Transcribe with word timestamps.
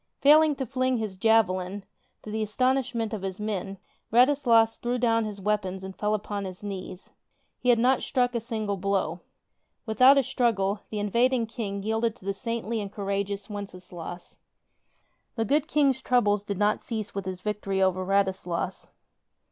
Fail 0.19 0.41
ing 0.41 0.55
to 0.55 0.65
fling 0.65 0.97
his 0.97 1.15
javelin, 1.15 1.85
tO' 2.23 2.31
the 2.31 2.41
astonishment 2.41 3.13
of 3.13 3.21
his 3.21 3.39
men, 3.39 3.77
Rad 4.09 4.31
islas 4.31 4.77
threw 4.79 4.97
down 4.97 5.25
his 5.25 5.39
weapons 5.39 5.83
and 5.83 5.95
fell 5.95 6.15
upon 6.15 6.43
his 6.45 6.63
knees. 6.63 7.11
He 7.59 7.69
had 7.69 7.77
not 7.77 8.01
struck 8.01 8.33
a 8.33 8.39
single 8.39 8.77
blow. 8.77 9.19
Without 9.85 10.17
a 10.17 10.23
struggle, 10.23 10.79
the 10.89 10.97
in 10.97 11.11
vading 11.11 11.47
King 11.49 11.83
yielded 11.83 12.15
to 12.15 12.25
the 12.25 12.33
saintly 12.33 12.81
and 12.81 12.91
courageous 12.91 13.45
Wences 13.45 13.91
laus. 13.91 14.37
The 15.35 15.45
good 15.45 15.67
King's 15.67 16.01
troubles 16.01 16.43
did 16.45 16.57
not 16.57 16.81
cease 16.81 17.13
with 17.13 17.25
his 17.27 17.41
victory 17.43 17.79
over 17.79 18.03
Radislas. 18.03 18.87